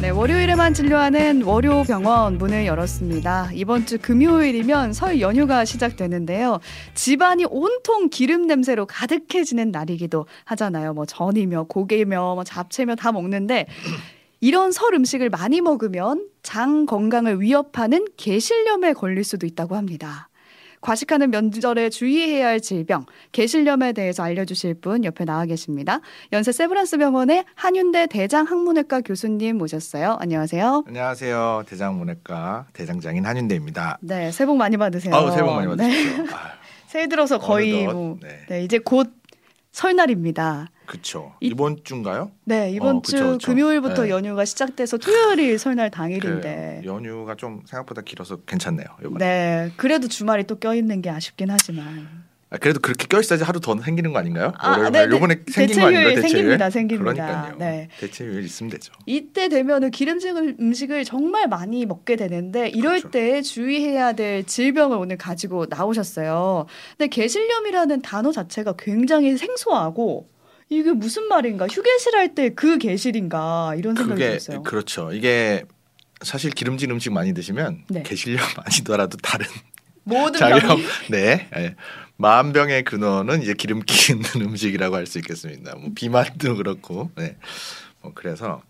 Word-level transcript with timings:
네, 0.00 0.10
월요일에만 0.10 0.74
진료하는 0.74 1.42
월요병원 1.42 2.38
문을 2.38 2.66
열었습니다. 2.66 3.50
이번 3.52 3.84
주 3.84 3.98
금요일이면 3.98 4.92
설 4.92 5.20
연휴가 5.20 5.64
시작되는데요. 5.64 6.60
집안이 6.94 7.46
온통 7.50 8.08
기름 8.08 8.46
냄새로 8.46 8.86
가득해지는 8.86 9.72
날이기도 9.72 10.26
하잖아요. 10.44 10.94
뭐 10.94 11.04
전이며 11.04 11.64
고기며 11.64 12.36
뭐 12.36 12.44
잡채며 12.44 12.94
다 12.94 13.10
먹는데 13.10 13.66
이런 14.40 14.70
설 14.70 14.94
음식을 14.94 15.30
많이 15.30 15.60
먹으면 15.60 16.28
장 16.44 16.86
건강을 16.86 17.40
위협하는 17.40 18.06
게실염에 18.16 18.92
걸릴 18.92 19.24
수도 19.24 19.46
있다고 19.46 19.74
합니다. 19.74 20.27
과식하는 20.80 21.30
명절에 21.30 21.90
주의해야 21.90 22.48
할 22.48 22.60
질병, 22.60 23.04
게실염에 23.32 23.92
대해서 23.92 24.22
알려주실 24.22 24.74
분 24.74 25.04
옆에 25.04 25.24
나와 25.24 25.44
계십니다. 25.44 26.00
연세 26.32 26.52
세브란스 26.52 26.98
병원의 26.98 27.44
한윤대 27.54 28.06
대장학문외과 28.06 29.00
교수님 29.00 29.58
모셨어요. 29.58 30.16
안녕하세요. 30.20 30.84
안녕하세요. 30.86 31.64
대장문외과 31.66 32.66
대장장인 32.72 33.26
한윤대입니다. 33.26 33.98
네, 34.00 34.30
새해 34.30 34.46
복 34.46 34.56
많이 34.56 34.76
받으세요. 34.76 35.14
아우 35.14 35.30
새해 35.30 35.42
복 35.42 35.54
많이 35.54 35.66
네. 35.76 35.76
받으십시오. 35.76 36.22
네. 36.24 36.28
새해 36.86 37.06
들어서 37.06 37.38
거의 37.38 37.86
어느덧, 37.86 37.94
뭐, 37.94 38.18
네. 38.22 38.28
네, 38.48 38.64
이제 38.64 38.78
곧 38.78 39.12
설날입니다. 39.72 40.68
이- 41.40 41.48
이번 41.48 41.78
주인가요? 41.84 42.30
네, 42.44 42.70
이번 42.72 42.96
어, 42.96 43.02
주 43.02 43.12
그쵸, 43.12 43.32
그쵸. 43.32 43.46
금요일부터 43.50 44.04
네. 44.04 44.10
연휴가 44.10 44.44
시작돼서 44.44 44.96
토요일이 44.98 45.58
설날 45.58 45.90
당일인데. 45.90 46.80
그 46.82 46.88
연휴가 46.88 47.34
좀 47.34 47.62
생각보다 47.66 48.02
길어서 48.02 48.36
괜찮네요. 48.36 48.86
이번에. 49.00 49.18
네, 49.18 49.72
그래도 49.76 50.08
주말이 50.08 50.44
또 50.44 50.58
껴있는 50.58 51.02
게 51.02 51.10
아쉽긴 51.10 51.50
하지만. 51.50 52.26
아, 52.50 52.56
그래도 52.56 52.80
그렇게 52.80 53.06
껴있어야지 53.06 53.44
하루 53.44 53.60
더 53.60 53.78
생기는 53.78 54.10
거 54.14 54.18
아닌가요? 54.20 54.54
아, 54.56 54.78
네, 54.78 54.88
날 54.88 55.08
네. 55.10 55.14
요번에 55.14 55.42
생긴 55.50 55.80
거 55.80 55.86
아닌가요? 55.88 56.14
대체휴일 56.14 56.14
대체휴일? 56.14 56.30
생깁니다, 56.30 56.70
생깁니다. 56.70 57.12
그러니까요. 57.12 57.56
네. 57.58 57.88
대체휴일 58.00 58.42
있으면 58.42 58.70
되죠. 58.70 58.90
이때 59.04 59.50
되면은 59.50 59.90
기름진 59.90 60.56
음식을 60.58 61.04
정말 61.04 61.46
많이 61.46 61.84
먹게 61.84 62.16
되는데 62.16 62.68
이럴 62.70 63.00
그렇죠. 63.00 63.10
때 63.10 63.42
주의해야 63.42 64.12
될 64.14 64.44
질병을 64.46 64.96
오늘 64.96 65.18
가지고 65.18 65.66
나오셨어요. 65.68 66.64
근데 66.96 67.08
게실염이라는 67.10 68.00
단어 68.00 68.32
자체가 68.32 68.76
굉장히 68.78 69.36
생소하고 69.36 70.26
이게 70.68 70.92
무슨 70.92 71.28
말인가? 71.28 71.66
휴게실 71.66 72.14
할 72.16 72.34
때그 72.34 72.78
게실인가 72.78 73.74
이런 73.76 73.94
생각이 73.94 74.14
그게 74.20 74.28
들었어요. 74.30 74.62
그렇죠. 74.62 75.12
이게 75.12 75.64
사실 76.22 76.50
기름진 76.50 76.90
음식 76.90 77.12
많이 77.12 77.32
드시면 77.32 77.84
네. 77.88 78.02
게실염 78.02 78.40
아니더라도 78.64 79.16
다른 79.18 79.46
모든 80.04 80.40
병이 80.40 80.82
네 81.10 81.48
예. 81.56 81.74
만병의 82.16 82.82
근원은 82.84 83.42
이제 83.42 83.54
기름기 83.54 84.12
있는 84.12 84.24
음식이라고 84.50 84.96
할 84.96 85.06
수 85.06 85.18
있겠습니다. 85.18 85.74
뭐 85.76 85.90
비만도 85.94 86.56
그렇고 86.56 87.10
네. 87.16 87.36
뭐 88.02 88.12
그래서 88.14 88.62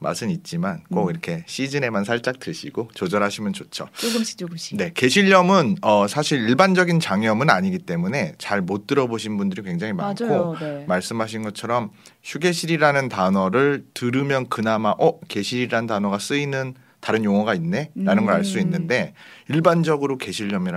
맛은 0.00 0.30
있지만 0.30 0.82
꼭 0.92 1.06
음. 1.06 1.10
이렇게 1.10 1.44
시즌에만 1.46 2.04
살짝 2.04 2.38
드시고 2.38 2.90
조절하시면 2.94 3.52
좋죠. 3.54 3.88
조금씩 3.96 4.36
조금씩. 4.38 4.76
네, 4.76 4.90
게실염은 4.92 5.76
어, 5.82 6.06
사실 6.08 6.40
일반적인 6.48 7.00
장염은 7.00 7.48
아니기 7.50 7.78
때문에 7.78 8.34
잘 8.38 8.60
못 8.64 8.86
들어보신 8.86 9.36
분들이 9.36 9.62
굉장히 9.62 9.92
많고 9.92 10.26
맞아요. 10.26 10.56
네. 10.58 10.84
말씀하신 10.88 11.42
것처럼 11.42 11.90
휴게실이라는 12.22 13.08
단어를 13.10 13.84
들으면 13.94 14.48
그나마 14.48 14.94
어 14.98 15.18
게실이라는 15.28 15.86
단어가 15.86 16.18
쓰이는 16.18 16.74
다른 17.04 17.22
용어가 17.22 17.52
있네라는 17.52 18.24
걸 18.24 18.34
알수 18.34 18.56
음. 18.56 18.62
있는데 18.62 19.12
일반적으로 19.50 20.16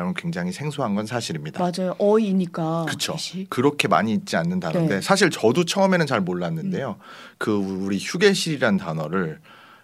건 0.03 0.13
굉장히 0.13 0.51
생소한 0.51 0.93
건 0.93 1.05
사실입니다. 1.05 1.57
맞아요. 1.57 1.95
어이니까. 1.99 2.83
그렇죠. 2.85 3.15
그렇게 3.47 3.87
많이 3.87 4.11
있지 4.11 4.35
않는 4.35 4.59
단어인데 4.59 4.95
네. 4.95 5.01
사실 5.01 5.29
저도 5.29 5.63
처음에는 5.63 6.05
잘 6.05 6.19
몰랐는데요. 6.19 6.97
그 7.37 7.55
우리 7.55 7.97
휴게실이라는 7.97 8.77
단어를 8.77 9.39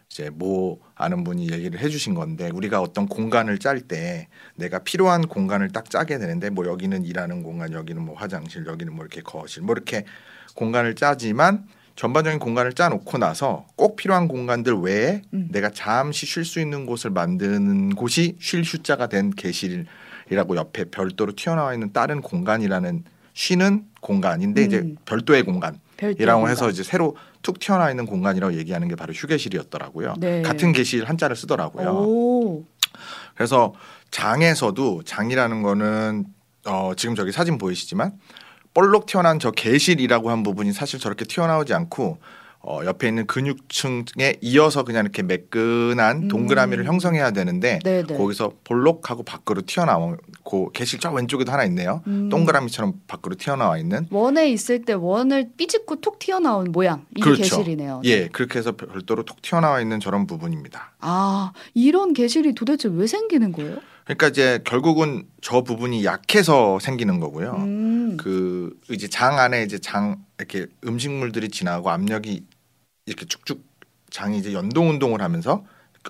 이제 0.10 0.30
뭐 0.32 0.80
아는 0.96 1.24
분이 1.24 1.50
얘기를 1.50 1.80
해주신 1.80 2.14
건데 2.14 2.50
우리가 2.54 2.82
어떤 2.82 3.08
공간을 3.08 3.58
짤 3.60 3.80
때 3.80 4.28
내가 4.56 4.80
필요한 4.80 5.26
공간을 5.26 5.70
딱 5.70 5.90
짜게 5.90 6.18
되는데 6.18 6.50
뭐 6.50 6.66
여기는 6.66 7.06
일하는 7.06 7.42
공간, 7.42 7.72
여기는 7.72 8.02
뭐 8.02 8.18
화장실, 8.18 8.66
여기는 8.66 8.94
뭐 8.94 9.06
이렇게 9.06 9.22
거실, 9.22 9.64
뭐 9.64 9.74
이렇게 9.74 10.04
공간을 10.56 10.96
짜지만 10.96 11.66
전반적인 11.96 12.40
공간을 12.40 12.74
짜놓고 12.74 13.18
나서 13.18 13.66
꼭 13.76 13.96
필요한 13.96 14.28
공간들 14.28 14.74
외에 14.80 15.22
음. 15.34 15.50
내가 15.52 15.70
잠시 15.70 16.26
쉴 16.26 16.44
수 16.44 16.60
있는 16.60 16.86
곳을 16.86 17.12
만드는 17.12 17.96
곳이 17.96 18.36
쉴 18.40 18.64
휴자가 18.64 19.08
된 19.08 19.30
게실이라고 19.32 20.56
옆에 20.56 20.86
별도로 20.86 21.34
튀어나와 21.36 21.74
있는 21.74 21.94
다른 21.94 22.22
공간이라는 22.22 23.04
쉬는 23.34 23.86
공간인데 24.02 24.64
이제 24.64 24.80
음. 24.80 24.98
별도의 25.06 25.44
공간. 25.44 25.80
이라고 26.02 26.42
공간. 26.42 26.52
해서 26.52 26.70
이제 26.70 26.84
새로 26.84 27.16
툭 27.42 27.60
튀어나와 27.60 27.90
있는 27.90 28.06
공간이라고 28.06 28.56
얘기하는 28.56 28.88
게 28.88 28.96
바로 28.96 29.14
휴게실이었더라고요. 29.14 30.16
네. 30.18 30.42
같은 30.42 30.74
게실 30.74 31.06
한자를 31.06 31.36
쓰더라고요. 31.36 31.90
오. 31.90 32.66
그래서 33.36 33.74
장에서도 34.12 35.04
장이라는 35.04 35.62
거는 35.62 36.26
어, 36.66 36.92
지금 36.96 37.16
저기 37.16 37.32
사진 37.32 37.58
보이시지만 37.58 38.14
볼록 38.74 39.06
튀어나온 39.06 39.40
저 39.40 39.52
게실이라고 39.52 40.30
한 40.30 40.44
부분이 40.44 40.74
사실 40.74 41.00
저렇게 41.00 41.26
튀어나오지 41.26 41.74
않고 41.74 42.18
어, 42.66 42.80
옆에 42.86 43.10
있는 43.10 43.28
근육층에 43.28 44.38
이어서 44.40 44.84
그냥 44.84 45.04
이렇게 45.04 45.22
매끈한 45.22 46.30
동그라미를 46.30 46.86
음. 46.86 46.88
형성해야 46.88 47.32
되는데 47.32 47.80
네, 47.84 48.04
네. 48.04 48.18
거기서 48.18 48.54
볼록하고 48.64 49.24
밖으로 49.24 49.64
튀어나오고 49.66 50.72
게실 50.72 51.02
저 51.02 51.12
왼쪽에도 51.12 51.52
하나 51.52 51.66
있네요. 51.66 52.02
음. 52.08 52.30
동그라미처럼 52.30 53.02
밖으로 53.06 53.36
튀어나와 53.36 53.78
있는 53.78 54.08
원에 54.12 54.50
있을 54.50 54.86
때 54.86 54.94
원을 54.94 55.50
삐집고 55.58 56.00
톡 56.00 56.20
튀어나온 56.20 56.72
모양. 56.72 57.06
이게 57.12 57.22
그렇죠. 57.22 57.42
게실이네요. 57.44 58.02
예, 58.06 58.30
그렇게 58.30 58.60
해서 58.60 58.72
별도로 58.72 59.24
톡 59.24 59.42
튀어나와 59.42 59.82
있는 59.82 60.00
저런 60.00 60.26
부분입니다. 60.26 60.94
아, 61.02 61.52
이런 61.74 62.14
게실이 62.14 62.56
도대체 62.56 62.88
왜 62.90 63.08
생기는 63.08 63.52
거예요? 63.52 63.80
그러니까 64.06 64.28
이제 64.28 64.60
결국은 64.64 65.28
저 65.42 65.62
부분이 65.62 66.04
약해서 66.06 66.80
생기는 66.80 67.20
거고요. 67.20 67.54
음. 67.54 68.18
그 68.18 68.78
이제 68.90 69.08
장 69.08 69.40
안에 69.40 69.64
이제 69.64 69.80
장 69.80 70.24
이렇게 70.38 70.68
음식물들이 70.86 71.50
지나고 71.50 71.90
압력이 71.90 72.46
이렇게 73.06 73.26
쭉쭉 73.26 73.64
장이 74.10 74.38
이제 74.38 74.54
연동 74.54 74.90
운동을 74.90 75.22
하면서 75.22 75.66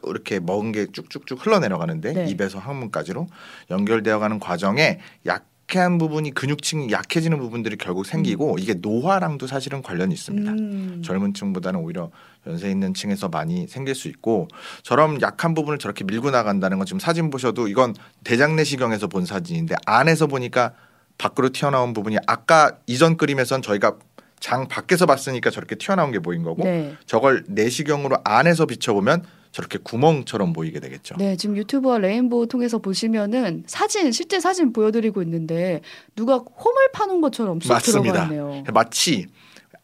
이렇게 0.05 0.39
먹은 0.39 0.71
게 0.71 0.87
쭉쭉쭉 0.91 1.45
흘러내려가는데 1.45 2.13
네. 2.13 2.25
입에서 2.29 2.57
항문까지로 2.59 3.27
연결되어가는 3.69 4.39
과정에 4.39 4.99
약 5.25 5.45
한 5.79 5.97
부분이 5.97 6.31
근육층이 6.31 6.91
약해지는 6.91 7.39
부분들이 7.39 7.77
결국 7.77 8.05
생기고 8.05 8.57
이게 8.59 8.73
노화랑도 8.73 9.47
사실은 9.47 9.81
관련이 9.81 10.13
있습니다. 10.13 10.51
음. 10.51 11.01
젊은 11.03 11.33
층보다는 11.33 11.79
오히려 11.79 12.11
연세 12.47 12.69
있는 12.69 12.93
층에서 12.93 13.29
많이 13.29 13.67
생길 13.67 13.95
수 13.95 14.07
있고 14.07 14.47
저런 14.83 15.21
약한 15.21 15.53
부분을 15.53 15.79
저렇게 15.79 16.03
밀고 16.03 16.31
나간다는 16.31 16.77
건 16.77 16.85
지금 16.85 16.99
사진 16.99 17.29
보셔도 17.29 17.67
이건 17.67 17.95
대장 18.23 18.55
내시경에서 18.55 19.07
본 19.07 19.25
사진인데 19.25 19.75
안에서 19.85 20.27
보니까 20.27 20.73
밖으로 21.17 21.49
튀어나온 21.49 21.93
부분이 21.93 22.17
아까 22.27 22.77
이전 22.87 23.17
그림에선 23.17 23.61
저희가 23.61 23.97
장 24.39 24.67
밖에서 24.67 25.05
봤으니까 25.05 25.51
저렇게 25.51 25.75
튀어나온 25.75 26.11
게 26.11 26.19
보인 26.19 26.43
거고 26.43 26.65
네. 26.65 26.95
저걸 27.05 27.45
내시경으로 27.47 28.17
안에서 28.25 28.65
비춰보면 28.65 29.23
저렇게 29.53 29.77
구멍처럼 29.81 30.51
보이게 30.51 30.79
되겠죠. 30.79 31.15
네, 31.17 31.37
지금 31.37 31.55
유튜브와 31.55 31.99
레인보우 31.99 32.47
통해서 32.47 32.79
보시면은 32.79 33.63
사진, 33.67 34.11
실제 34.11 34.39
사진 34.39 34.73
보여드리고 34.73 35.21
있는데 35.21 35.81
누가 36.15 36.37
홈을 36.37 36.91
파는 36.91 37.21
것처럼 37.21 37.61
쏙 37.61 37.71
맞습니다. 37.73 38.27
들어가네요. 38.27 38.63
마치 38.73 39.27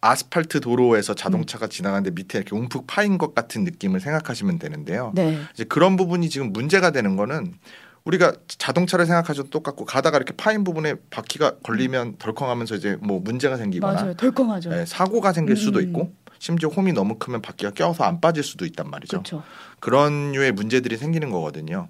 아스팔트 0.02 0.62
도로에서 0.62 1.14
자동차가 1.14 1.68
음. 1.68 1.70
지나가는데 1.70 2.12
밑에 2.12 2.40
이렇게 2.40 2.56
움푹 2.56 2.88
파인 2.88 3.20
것 3.20 3.36
같은 3.36 3.64
느낌을 3.64 4.00
생각하시면 4.00 4.58
되는데요. 4.58 5.12
네. 5.14 5.38
이제 5.54 5.66
그런 5.66 5.98
부분이 5.98 6.30
지금 6.30 6.52
문제가 6.52 6.90
되는 6.90 7.16
거는 7.16 7.54
우리가 8.06 8.34
자동차를 8.48 9.06
생각하셔도 9.06 9.52
똑같고 9.52 9.86
가다가 9.86 10.18
이렇게 10.18 10.34
파인 10.36 10.64
부분에 10.64 10.96
바퀴가 11.12 11.58
걸리면 11.62 12.16
덜컹하면서 12.18 12.76
이제 12.76 12.98
뭐 13.02 13.20
문제가 13.20 13.56
생기거나 13.56 13.94
맞아요. 13.94 14.14
덜컹하죠. 14.16 14.72
예, 14.74 14.86
사고가 14.88 15.32
생길 15.32 15.58
수도 15.58 15.78
음. 15.78 15.84
있고 15.84 16.12
심지어 16.40 16.70
홈이 16.70 16.94
너무 16.94 17.18
크면 17.20 17.42
바퀴가 17.42 17.72
껴서 17.72 18.04
안 18.06 18.20
빠질 18.22 18.44
수도 18.44 18.66
있단 18.66 18.90
말이죠. 18.90 19.18
그렇죠. 19.18 19.44
그런 19.80 20.32
류의 20.32 20.54
문제들이 20.54 20.98
생기는 20.98 21.30
거거든요. 21.30 21.90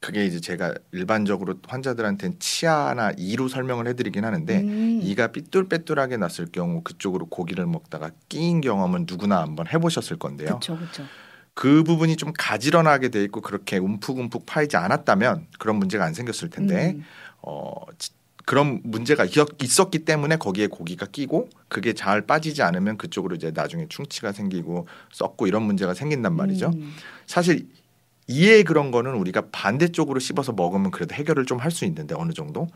그게 0.00 0.26
이제 0.26 0.40
제가 0.40 0.74
일반적으로 0.90 1.54
환자들한테는 1.68 2.40
치아나 2.40 3.12
이로 3.16 3.46
설명을 3.46 3.86
해드리긴 3.86 4.24
하는데 4.24 4.60
음. 4.60 4.98
이가 5.02 5.28
삐뚤빼뚤하게 5.28 6.16
났을 6.16 6.46
경우 6.50 6.82
그쪽으로 6.82 7.26
고기를 7.26 7.66
먹다가 7.66 8.10
끼인 8.28 8.60
경험은 8.60 9.06
누구나 9.08 9.40
한번 9.42 9.68
해보셨을 9.72 10.18
건데요. 10.18 10.48
그렇죠, 10.48 10.76
그렇죠. 10.76 11.04
그 11.54 11.84
부분이 11.84 12.16
좀 12.16 12.32
가지런하게 12.36 13.10
돼 13.10 13.22
있고 13.24 13.42
그렇게 13.42 13.76
움푹움푹 13.76 14.44
파이지 14.46 14.76
않았다면 14.76 15.46
그런 15.60 15.76
문제가 15.76 16.04
안 16.04 16.14
생겼을 16.14 16.50
텐데 16.50 16.94
음. 16.96 17.04
어 17.42 17.72
지- 17.98 18.10
그런 18.44 18.80
문제가 18.84 19.24
있었- 19.24 19.62
있었기 19.62 20.00
때문에 20.00 20.36
거기에 20.36 20.66
고기가 20.66 21.06
끼고 21.06 21.48
그게 21.68 21.92
잘 21.92 22.22
빠지지 22.26 22.62
않으면 22.62 22.96
그쪽으로 22.98 23.36
이제 23.36 23.50
나중에 23.52 23.86
충치가 23.88 24.32
생기고 24.32 24.86
썩고 25.12 25.46
이런 25.46 25.62
문제가 25.62 25.94
생긴단 25.94 26.34
말이죠. 26.34 26.70
음. 26.74 26.92
사실 27.26 27.68
이에 28.28 28.62
그런 28.62 28.90
거는 28.90 29.14
우리가 29.14 29.42
반대쪽으로 29.52 30.18
씹어서 30.20 30.52
먹으면 30.52 30.90
그래도 30.90 31.14
해결을 31.14 31.44
좀 31.46 31.58
할 31.60 31.70
수 31.70 31.84
있는데 31.84 32.14
어느 32.16 32.32
정도 32.32 32.68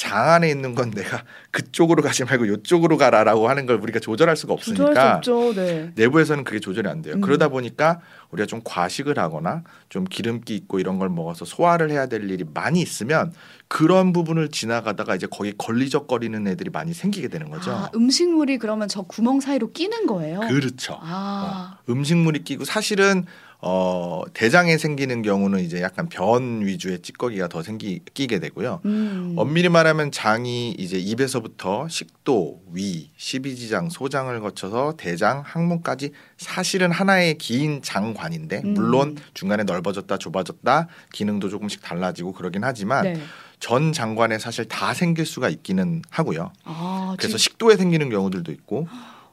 장 0.00 0.30
안에 0.30 0.48
있는 0.48 0.74
건 0.74 0.90
내가 0.92 1.24
그쪽으로 1.50 2.02
가지 2.02 2.24
말고 2.24 2.46
이쪽으로 2.46 2.96
가라라고 2.96 3.50
하는 3.50 3.66
걸 3.66 3.76
우리가 3.82 4.00
조절할 4.00 4.34
수가 4.34 4.54
없으니까 4.54 5.20
조절할. 5.20 5.54
네. 5.54 5.92
내부에서는 5.94 6.44
그게 6.44 6.58
조절이 6.58 6.88
안 6.88 7.02
돼요. 7.02 7.16
음. 7.16 7.20
그러다 7.20 7.48
보니까 7.48 8.00
우리가 8.30 8.46
좀 8.46 8.62
과식을 8.64 9.18
하거나 9.18 9.62
좀 9.90 10.04
기름기 10.04 10.56
있고 10.56 10.80
이런 10.80 10.98
걸 10.98 11.10
먹어서 11.10 11.44
소화를 11.44 11.90
해야 11.90 12.06
될 12.06 12.30
일이 12.30 12.46
많이 12.54 12.80
있으면 12.80 13.34
그런 13.68 14.14
부분을 14.14 14.48
지나가다가 14.48 15.14
이제 15.16 15.26
거기 15.30 15.52
걸리적거리는 15.58 16.46
애들이 16.46 16.70
많이 16.70 16.94
생기게 16.94 17.28
되는 17.28 17.50
거죠. 17.50 17.70
아, 17.70 17.90
음식물이 17.94 18.56
그러면 18.56 18.88
저 18.88 19.02
구멍 19.02 19.40
사이로 19.40 19.72
끼는 19.72 20.06
거예요. 20.06 20.40
그렇죠. 20.40 20.98
아, 20.98 21.76
음식물이 21.90 22.44
끼고 22.44 22.64
사실은 22.64 23.26
어 23.62 24.22
대장에 24.32 24.78
생기는 24.78 25.20
경우는 25.20 25.60
이제 25.60 25.82
약간 25.82 26.08
변 26.08 26.64
위주의 26.64 26.98
찌꺼기가 27.00 27.48
더 27.48 27.62
생기 27.62 28.00
끼게 28.14 28.38
되고요. 28.38 28.80
음. 28.86 29.34
엄밀히 29.36 29.68
말하면 29.68 30.10
장이 30.12 30.70
이제 30.78 30.98
입에서부터 30.98 31.86
식도, 31.88 32.62
위, 32.72 33.10
십이지장, 33.18 33.90
소장을 33.90 34.38
거쳐서 34.40 34.94
대장, 34.96 35.42
항문까지 35.44 36.12
사실은 36.38 36.90
하나의 36.90 37.36
긴 37.36 37.82
장관인데 37.82 38.62
음. 38.64 38.74
물론 38.74 39.16
중간에 39.34 39.64
넓어졌다 39.64 40.16
좁아졌다 40.16 40.88
기능도 41.12 41.50
조금씩 41.50 41.82
달라지고 41.82 42.32
그러긴 42.32 42.64
하지만 42.64 43.04
네. 43.04 43.20
전 43.58 43.92
장관에 43.92 44.38
사실 44.38 44.64
다 44.68 44.94
생길 44.94 45.26
수가 45.26 45.50
있기는 45.50 46.00
하고요. 46.08 46.50
아, 46.64 47.14
그래서 47.18 47.36
지- 47.36 47.44
식도에 47.44 47.76
생기는 47.76 48.08
경우들도 48.08 48.50
있고 48.52 48.88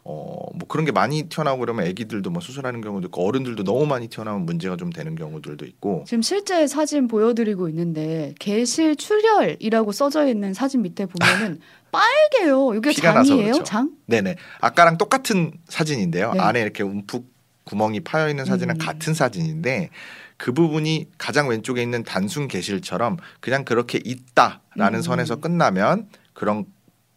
어뭐 0.07 0.67
그런 0.69 0.85
게 0.85 0.93
많이 0.93 1.23
튀어나오고 1.23 1.59
그러면 1.59 1.85
아기들도 1.85 2.29
뭐 2.29 2.41
수술하는 2.41 2.79
경우도 2.79 3.07
있고 3.07 3.27
어른들도 3.27 3.65
너무 3.65 3.85
많이 3.85 4.07
튀어나오면 4.07 4.45
문제가 4.45 4.77
좀 4.77 4.89
되는 4.89 5.15
경우들도 5.15 5.65
있고 5.65 6.05
지금 6.07 6.21
실제 6.21 6.65
사진 6.65 7.09
보여드리고 7.09 7.67
있는데 7.67 8.33
개실 8.39 8.95
출혈이라고 8.95 9.91
써져 9.91 10.27
있는 10.27 10.53
사진 10.53 10.81
밑에 10.81 11.07
보면은 11.07 11.59
빨개요. 11.91 12.75
이게 12.75 12.93
장이에요? 12.93 13.51
그렇죠. 13.51 13.63
장? 13.63 13.91
네네 14.05 14.37
아까랑 14.61 14.97
똑같은 14.97 15.51
사진인데요 15.67 16.33
네. 16.33 16.39
안에 16.39 16.61
이렇게 16.61 16.83
움푹 16.83 17.29
구멍이 17.65 17.99
파여 17.99 18.29
있는 18.29 18.45
사진은 18.45 18.75
음. 18.75 18.77
같은 18.77 19.13
사진인데 19.13 19.89
그 20.37 20.53
부분이 20.53 21.07
가장 21.17 21.49
왼쪽에 21.49 21.81
있는 21.81 22.03
단순 22.03 22.47
개실처럼 22.47 23.17
그냥 23.41 23.65
그렇게 23.65 23.99
있다라는 24.01 24.99
음. 24.99 25.01
선에서 25.01 25.35
끝나면 25.37 26.07
그런 26.33 26.65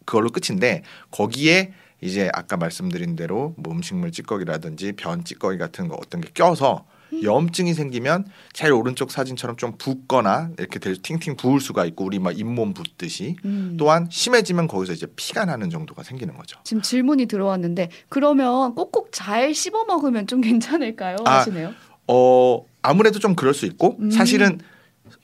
그걸로 0.04 0.30
끝인데 0.30 0.82
거기에 1.12 1.72
이제 2.00 2.30
아까 2.32 2.56
말씀드린 2.56 3.16
대로 3.16 3.54
뭐 3.56 3.72
음식물 3.72 4.12
찌꺼기라든지 4.12 4.92
변 4.92 5.24
찌꺼기 5.24 5.58
같은 5.58 5.88
거 5.88 5.96
어떤 5.96 6.20
게 6.20 6.30
껴서 6.32 6.84
음. 7.12 7.22
염증이 7.22 7.74
생기면 7.74 8.24
제일 8.52 8.72
오른쪽 8.72 9.10
사진처럼 9.10 9.56
좀 9.56 9.76
붓거나 9.76 10.50
이렇게 10.58 10.78
될 10.78 10.96
팅팅 10.96 11.36
부을 11.36 11.60
수가 11.60 11.84
있고 11.86 12.04
우리 12.04 12.18
막 12.18 12.38
잇몸 12.38 12.72
붓듯이 12.72 13.36
음. 13.44 13.76
또한 13.78 14.08
심해지면 14.10 14.68
거기서 14.68 14.92
이제 14.92 15.06
피가 15.16 15.44
나는 15.44 15.70
정도가 15.70 16.02
생기는 16.02 16.36
거죠. 16.36 16.58
지금 16.64 16.82
질문이 16.82 17.26
들어왔는데 17.26 17.90
그러면 18.08 18.74
꼭꼭 18.74 19.08
잘 19.12 19.54
씹어 19.54 19.84
먹으면 19.86 20.26
좀 20.26 20.40
괜찮을까요? 20.40 21.16
아, 21.24 21.38
하시네요. 21.38 21.74
어 22.08 22.64
아무래도 22.82 23.18
좀 23.18 23.34
그럴 23.34 23.54
수 23.54 23.66
있고 23.66 23.96
음. 24.00 24.10
사실은 24.10 24.60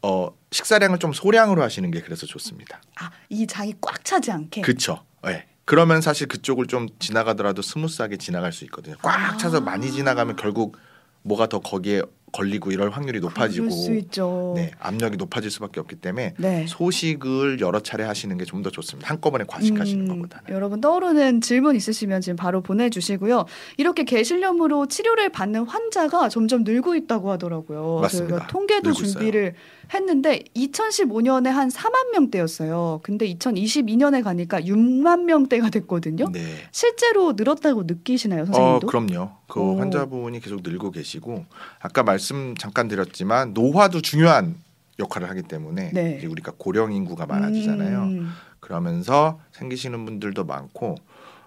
어 0.03 0.31
식사량을 0.51 0.99
좀 0.99 1.13
소량으로 1.13 1.63
하시는 1.63 1.91
게 1.91 2.01
그래서 2.01 2.27
좋습니다. 2.27 2.81
아, 3.01 3.11
이 3.29 3.47
장이 3.47 3.75
꽉 3.81 4.05
차지 4.05 4.31
않게. 4.31 4.63
그렇죠. 4.63 5.05
예. 5.27 5.47
그러면 5.67 6.01
사실 6.01 6.29
그쪽을 6.29 6.69
좀 6.69 6.89
지나가더라도 7.01 7.61
smooth하게 7.61 8.17
지나갈 8.17 8.53
수 8.53 8.65
있거든요. 8.65 8.95
꽉 9.03 9.35
아. 9.35 9.37
차서 9.37 9.61
많이 9.61 9.91
지나가면 9.91 10.37
결국 10.37 10.79
뭐가 11.23 11.49
더 11.49 11.59
거기에 11.59 12.03
걸리고 12.37 12.71
이럴 12.71 12.91
확률이 12.91 13.21
높아지고. 13.21 14.55
네, 14.57 14.71
압력이 14.79 15.17
높아질 15.17 15.51
수밖에 15.51 15.81
없기 15.81 15.97
때문에 15.97 16.35
네. 16.39 16.67
소식을 16.69 17.61
여러 17.61 17.81
차례 17.81 18.05
하시는 18.05 18.37
게 18.37 18.45
좀 18.45 18.63
더 18.63 18.71
좋습니다. 18.71 19.09
한꺼번에 19.11 19.45
과식하시는 19.47 20.05
음, 20.11 20.23
것보다는. 20.23 20.55
여러분 20.55 20.81
떠오르는 20.81 21.41
질문 21.41 21.77
있으시면 21.77 22.21
지금 22.21 22.37
바로 22.37 22.63
보내주시고요. 22.63 23.45
이렇게 23.77 24.05
개실염으로 24.05 24.87
치료를 24.87 25.29
받는 25.31 25.67
환자가 25.67 26.29
점점 26.29 26.63
늘고 26.65 26.95
있다고 26.95 27.31
하더라고요. 27.33 27.99
맞습니다. 28.03 28.29
저희가 28.37 28.47
통계도 28.49 28.93
준비를 28.93 29.55
했는데 29.95 30.43
2015년에 30.57 31.47
한 31.49 31.69
4만 31.69 32.13
명대였어요. 32.13 33.01
근데 33.03 33.33
2022년에 33.35 34.23
가니까 34.25 34.61
6만 34.61 35.25
명대가 35.25 35.71
됐거든요. 35.71 36.27
네. 36.33 36.41
실제로 36.73 37.35
늘었다고 37.37 37.85
느끼시나요, 37.85 38.43
어, 38.43 38.47
선생님도? 38.47 38.87
그럼요. 38.89 39.31
그 39.49 39.61
오. 39.61 39.79
환자분이 39.79 40.41
계속 40.41 40.63
늘고 40.63 40.91
계시고 40.91 41.45
아까 41.81 42.03
말씀 42.03 42.55
잠깐 42.57 42.89
드렸지만 42.89 43.53
노화도 43.55 44.01
중요한 44.03 44.57
역할을 44.99 45.29
하기 45.31 45.43
때문에 45.43 45.91
네. 45.93 46.17
이제 46.19 46.27
우리가 46.27 46.53
고령 46.57 46.93
인구가 46.93 47.27
많아지잖아요. 47.27 48.03
음, 48.03 48.31
그러면서 48.61 49.41
생기시는 49.53 50.05
분들도 50.05 50.45
많고 50.45 50.97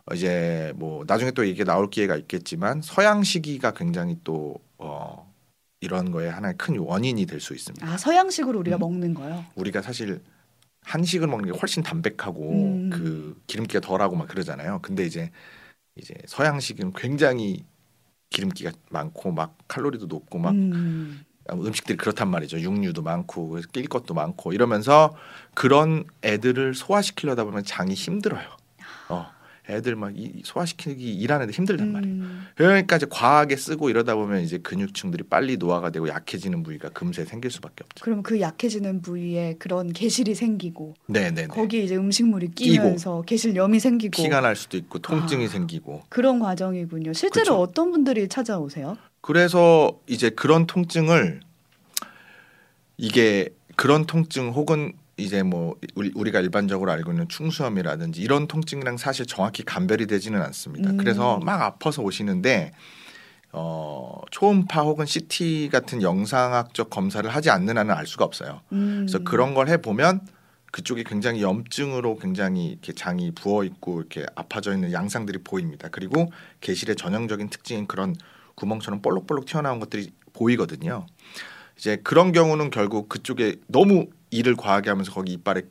어, 0.06 0.13
이제 0.13 0.72
뭐 0.75 1.04
나중에 1.07 1.31
또 1.31 1.44
이게 1.44 1.63
나올 1.63 1.90
기회가 1.90 2.16
있겠지만 2.16 2.81
서양 2.81 3.24
시기가 3.24 3.72
굉장히 3.72 4.18
또 4.24 4.56
어, 4.78 5.28
이런 5.81 6.12
거에 6.12 6.28
하나의 6.30 6.56
큰 6.57 6.78
원인이 6.78 7.25
될 7.25 7.40
수 7.42 7.54
있습니다. 7.56 7.86
아 7.88 7.98
서양식으로 7.98 8.60
우리가 8.60 8.78
음. 8.78 8.80
먹는 8.80 9.13
거요. 9.13 9.44
우리가 9.56 9.81
사실 9.81 10.22
한식을 10.84 11.28
먹는 11.28 11.52
게 11.52 11.57
훨씬 11.60 11.84
담백하고 11.84 12.52
음. 12.52 12.90
그 12.92 13.42
기름기가 13.48 13.80
덜하고 13.81 14.16
막 14.16 14.28
그러잖아요. 14.28 14.80
근데 14.81 15.06
이제 15.06 15.31
이제 15.95 16.13
서양식은 16.28 16.94
굉장히 16.94 17.66
기름기가 18.30 18.72
많고 18.90 19.31
막 19.31 19.56
칼로리도 19.68 20.06
높고 20.08 20.40
막 20.40 20.52
음. 20.52 21.26
음식들이 21.52 21.98
그렇단 21.98 22.30
말이죠. 22.30 22.60
육류도 22.60 23.02
많고 23.02 23.50
그래서 23.50 23.68
낄 23.72 23.88
것도 23.88 24.14
많고 24.14 24.54
이러면서 24.54 25.16
그런 25.56 26.06
애들을 26.24 26.76
소화시키려다 26.76 27.44
보면 27.44 27.64
장이 27.64 27.96
힘들어요. 27.96 28.48
어, 29.10 29.31
애들 29.69 29.95
막 29.95 30.18
이- 30.18 30.42
소화시키기 30.44 31.13
일하는데 31.13 31.54
힘들단 31.54 31.92
말이에요. 31.92 32.16
음. 32.16 32.48
그러니까 32.56 32.95
이제 32.95 33.06
과하게 33.10 33.56
쓰고 33.56 33.89
이러다 33.92 34.16
보면 34.16 34.42
이제 34.42 34.57
근육층들이 34.57 35.24
빨리 35.30 35.57
노화가 35.57 35.92
되고 35.92 36.07
약해지는 36.07 36.63
부위가 36.63 36.89
금세 36.89 37.24
생길 37.24 37.51
수밖에 37.51 37.83
없죠. 37.86 38.04
그럼 38.04 38.24
그 38.24 38.42
약해지는 38.42 39.01
부위에 39.04 39.56
그런 39.60 39.94
개실이 39.94 40.33
생기고 40.33 40.95
네, 41.07 41.30
네, 41.31 41.42
네. 41.44 41.48
거기에 41.48 41.83
이제 41.83 41.95
음식물이. 41.95 42.50
끼면서 42.56 43.21
개실염이 43.21 43.80
생기고 43.80 44.24
피가 44.24 44.42
날 44.42 44.56
수도 44.56 44.75
있고 44.77 45.00
통증이 45.00 45.45
아. 45.45 45.48
생기고 45.50 46.04
그런 46.10 46.39
과정이군요. 46.39 47.13
실제로 47.13 47.44
그쵸. 47.45 47.56
어떤 47.62 47.92
분들이 47.92 48.27
찾아오세요? 48.27 48.98
그래서 49.21 50.00
이제 50.07 50.30
그런 50.31 50.66
통증을 50.66 51.42
이게 52.98 53.50
그런 53.75 54.06
통증 54.06 54.50
혹은 54.50 54.94
이제 55.19 55.44
뭐 55.44 55.75
우리, 55.95 56.12
우리 56.16 56.31
가 56.31 56.39
일반적으로 56.39 56.92
알고 56.92 57.12
있는 57.12 57.27
충수염이라든지 57.27 58.21
이런 58.21 58.48
통증이랑 58.48 58.98
사실 58.98 59.25
정확히 59.25 59.63
감별이 59.63 60.07
되지는 60.07 60.42
않습니다. 60.42 60.92
음. 60.92 60.98
그래서 60.98 61.39
막 61.39 61.62
아파서 61.62 62.01
오시는데 62.01 62.71
어, 63.51 64.21
초음파 64.31 64.81
혹은 64.83 65.06
CT 65.06 65.69
같은 65.71 66.02
영상학적 66.02 66.90
검사를 66.90 67.28
하지 67.30 67.49
않는 67.49 67.78
한은 67.78 67.94
알 67.94 68.06
수가 68.06 68.26
없어요. 68.26 68.61
음. 68.71 69.06
그래서 69.07 69.19
그런 69.23 69.54
걸 69.54 69.69
해 69.69 69.78
보면 69.78 70.21
그쪽이 70.71 71.04
굉장히 71.04 71.42
염증으로 71.42 72.18
굉장히 72.18 72.68
이렇게 72.68 72.94
장이 72.94 73.31
부어 73.31 73.64
있고 73.64 73.99
이렇게 73.99 74.26
아파져 74.35 74.73
있는 74.73 74.92
양상들이 74.92 75.40
보입니다. 75.44 75.90
그리고 75.92 76.31
개실의 76.61 76.95
전형적인 76.95 77.49
특징인 77.49 77.88
그런 77.88 78.16
구멍처럼 78.56 79.02
볼록볼록 79.02 79.45
튀어나온 79.45 79.80
것들이 79.80 80.11
보이거든요. 80.33 81.07
이제 81.76 81.95
그런 82.04 82.31
경우는 82.33 82.69
결국 82.69 83.09
그쪽에 83.09 83.56
너무 83.68 84.07
일을 84.31 84.56
과하게 84.56 84.90
하면서 84.90 85.12
거기 85.12 85.33
이빨에 85.33 85.64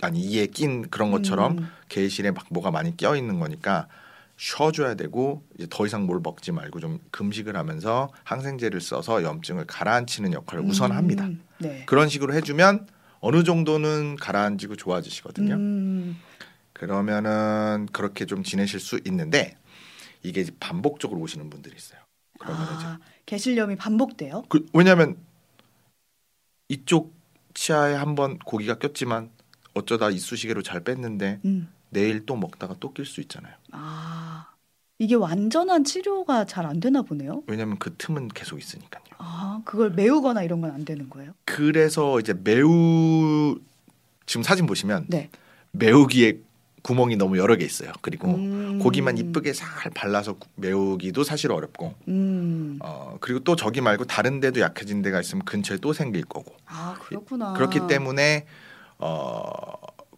아니 0.00 0.20
이에 0.20 0.46
낀 0.46 0.88
그런 0.90 1.10
것처럼 1.10 1.58
음. 1.58 1.68
개실에 1.88 2.30
막 2.30 2.46
뭐가 2.50 2.70
많이 2.70 2.96
껴 2.96 3.16
있는 3.16 3.40
거니까 3.40 3.88
쉬어줘야 4.36 4.94
되고 4.94 5.44
이제 5.56 5.66
더 5.68 5.84
이상 5.84 6.06
뭘 6.06 6.20
먹지 6.22 6.52
말고 6.52 6.78
좀 6.78 7.00
금식을 7.10 7.56
하면서 7.56 8.08
항생제를 8.22 8.80
써서 8.80 9.24
염증을 9.24 9.66
가라앉히는 9.66 10.32
역할을 10.32 10.64
우선 10.64 10.92
합니다. 10.92 11.24
음. 11.24 11.42
네. 11.58 11.82
그런 11.86 12.08
식으로 12.08 12.32
해주면 12.34 12.86
어느 13.20 13.42
정도는 13.42 14.14
가라앉히고 14.16 14.76
좋아지시거든요. 14.76 15.54
음. 15.54 16.16
그러면은 16.72 17.88
그렇게 17.92 18.24
좀 18.24 18.44
지내실 18.44 18.78
수 18.78 19.00
있는데 19.06 19.56
이게 20.22 20.40
이제 20.40 20.52
반복적으로 20.60 21.20
오시는 21.20 21.50
분들이 21.50 21.74
있어요. 21.76 22.00
그러면 22.38 22.62
이제 22.76 22.86
아, 22.86 22.98
개실염이 23.26 23.74
반복돼요? 23.74 24.44
그, 24.48 24.64
왜냐하면 24.72 25.16
이쪽 26.68 27.17
치아에 27.58 27.94
한번 27.94 28.38
고기가 28.38 28.78
꼈지만 28.78 29.30
어쩌다 29.74 30.10
이쑤시개로 30.10 30.62
잘 30.62 30.80
뺐는데 30.84 31.40
음. 31.44 31.68
내일 31.90 32.24
또 32.24 32.36
먹다가 32.36 32.76
또 32.78 32.92
낄 32.92 33.04
수 33.04 33.20
있잖아요. 33.20 33.52
아 33.72 34.46
이게 35.00 35.16
완전한 35.16 35.82
치료가 35.82 36.44
잘 36.44 36.66
안 36.66 36.78
되나 36.78 37.02
보네요. 37.02 37.42
왜냐하면 37.48 37.78
그 37.80 37.94
틈은 37.98 38.28
계속 38.28 38.58
있으니까요. 38.60 39.02
아 39.18 39.60
그걸 39.64 39.90
메우거나 39.90 40.44
이런 40.44 40.60
건 40.60 40.70
안 40.70 40.84
되는 40.84 41.10
거예요? 41.10 41.32
그래서 41.46 42.20
이제 42.20 42.32
매우 42.32 43.58
지금 44.26 44.42
사진 44.44 44.66
보시면 44.66 45.06
네. 45.08 45.28
매우기에 45.72 46.38
구멍이 46.88 47.16
너무 47.16 47.36
여러 47.36 47.54
개 47.56 47.66
있어요. 47.66 47.92
그리고 48.00 48.28
음. 48.28 48.78
고기만 48.78 49.18
이쁘게 49.18 49.52
살 49.52 49.90
발라서 49.94 50.32
구- 50.38 50.48
메우기도 50.56 51.22
사실 51.22 51.52
어렵고 51.52 51.92
음. 52.08 52.78
어 52.82 53.18
그리고 53.20 53.40
또 53.40 53.56
저기 53.56 53.82
말고 53.82 54.06
다른 54.06 54.40
데도 54.40 54.60
약해진 54.60 55.02
데가 55.02 55.20
있으면 55.20 55.44
근처에 55.44 55.76
또 55.82 55.92
생길 55.92 56.24
거고 56.24 56.54
아 56.64 56.96
그렇구나. 56.98 57.52
그렇기 57.52 57.80
때문에 57.88 58.46
어 58.96 59.72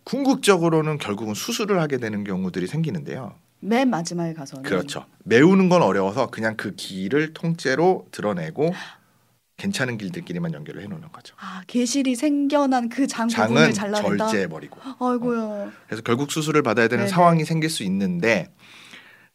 궁극적으로는 0.04 0.98
결국은 0.98 1.34
수술을 1.34 1.80
하게 1.80 1.96
되는 1.98 2.22
경우들이 2.22 2.68
생기는데요. 2.68 3.34
맨 3.58 3.90
마지막에 3.90 4.32
가서는 4.32 4.62
그렇죠. 4.62 5.06
메우는 5.24 5.70
건 5.70 5.82
어려워서 5.82 6.28
그냥 6.28 6.54
그 6.56 6.76
길을 6.76 7.34
통째로 7.34 8.06
드러내고 8.12 8.72
괜찮은 9.60 9.98
길들끼리만 9.98 10.54
연결을 10.54 10.82
해놓는 10.82 11.12
거죠. 11.12 11.34
아 11.38 11.62
개실이 11.66 12.16
생겨난 12.16 12.88
그장 12.88 13.28
부분을 13.28 13.72
장은. 13.74 13.94
절제해버리고. 14.18 14.80
아이고요. 14.98 15.70
그래서 15.86 16.02
결국 16.02 16.32
수술을 16.32 16.62
받아야 16.62 16.88
되는 16.88 17.04
네네. 17.04 17.14
상황이 17.14 17.44
생길 17.44 17.68
수 17.68 17.82
있는데 17.82 18.48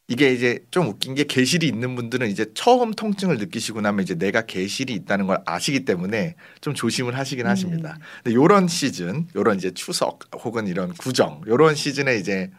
이게 0.08 0.32
이제 0.32 0.64
좀 0.72 0.88
웃긴 0.88 1.14
게 1.14 1.24
개실이 1.24 1.66
있는 1.66 1.94
분들은 1.94 2.28
이제 2.28 2.46
처음 2.54 2.92
통증을 2.92 3.38
느끼시고 3.38 3.80
나면 3.80 4.02
이제 4.02 4.14
내가 4.16 4.42
개실이 4.42 4.92
있다는 4.94 5.26
걸 5.28 5.38
아시기 5.46 5.84
때문에 5.84 6.34
좀 6.60 6.74
조심을 6.74 7.16
하시긴 7.16 7.46
음. 7.46 7.50
하십니다. 7.50 7.98
근데 8.22 8.34
요런 8.34 8.66
시즌, 8.66 9.28
요런 9.36 9.56
이제 9.56 9.70
추석 9.72 10.20
혹은 10.44 10.66
이런 10.66 10.92
구정, 10.94 11.40
요런 11.46 11.76
시즌에 11.76 12.16
이제 12.16 12.50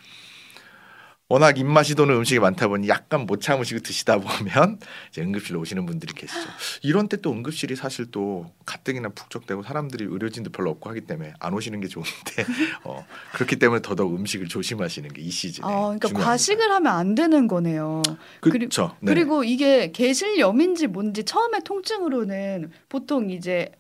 워낙 1.29 1.57
입맛이 1.59 1.93
도는 1.95 2.15
음식이 2.15 2.39
많다 2.39 2.69
보니 2.69 2.87
약간 2.87 3.25
못 3.25 3.41
참으시고 3.41 3.81
드시다 3.81 4.17
보면 4.17 4.79
이제 5.09 5.21
응급실로 5.21 5.59
오시는 5.59 5.85
분들이 5.85 6.13
계시죠. 6.13 6.39
이런 6.83 7.09
때 7.09 7.17
또 7.17 7.31
응급실이 7.33 7.75
사실 7.75 8.11
또 8.11 8.45
가뜩이나 8.65 9.09
북적대고 9.09 9.63
사람들이 9.63 10.05
의료진도 10.05 10.51
별로 10.51 10.69
없고 10.69 10.89
하기 10.91 11.01
때문에 11.01 11.33
안 11.39 11.53
오시는 11.53 11.81
게 11.81 11.87
좋은데 11.87 12.45
어, 12.85 13.05
그렇기 13.33 13.55
때문에 13.57 13.81
더더욱 13.81 14.13
음식을 14.15 14.47
조심하시는 14.47 15.09
게 15.13 15.21
이 15.21 15.31
시즌에 15.31 15.65
아 15.65 15.69
그러니까 15.69 16.07
중요합니다. 16.09 16.29
과식을 16.31 16.71
하면 16.71 16.93
안 16.93 17.15
되는 17.15 17.47
거네요. 17.47 18.03
그렇죠. 18.39 18.95
네. 19.01 19.11
그리고 19.13 19.43
이게 19.43 19.91
개실염인지 19.91 20.87
뭔지 20.87 21.23
처음에 21.25 21.59
통증으로는 21.65 22.71
보통 22.87 23.31
이제 23.31 23.71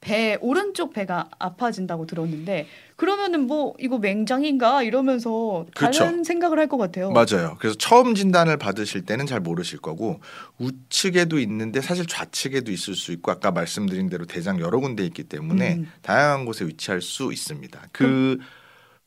배 0.00 0.38
오른쪽 0.40 0.94
배가 0.94 1.28
아파진다고 1.38 2.06
들었는데 2.06 2.66
그러면은 2.96 3.46
뭐 3.46 3.74
이거 3.78 3.98
맹장인가 3.98 4.82
이러면서 4.82 5.66
다른 5.74 5.90
그쵸. 5.90 6.24
생각을 6.24 6.58
할 6.58 6.68
것 6.68 6.76
같아요. 6.78 7.10
맞아요. 7.10 7.56
그래서 7.58 7.76
처음 7.76 8.14
진단을 8.14 8.56
받으실 8.56 9.04
때는 9.04 9.26
잘 9.26 9.40
모르실 9.40 9.80
거고 9.80 10.20
우측에도 10.58 11.38
있는데 11.40 11.80
사실 11.80 12.06
좌측에도 12.06 12.70
있을 12.72 12.94
수 12.94 13.12
있고 13.12 13.30
아까 13.32 13.50
말씀드린 13.50 14.08
대로 14.08 14.24
대장 14.24 14.60
여러 14.60 14.78
군데 14.78 15.04
있기 15.04 15.24
때문에 15.24 15.74
음. 15.76 15.90
다양한 16.02 16.44
곳에 16.46 16.64
위치할 16.64 17.02
수 17.02 17.32
있습니다. 17.32 17.88
그 17.92 18.38